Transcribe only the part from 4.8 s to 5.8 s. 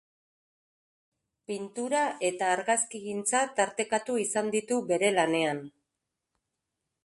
bere lanean.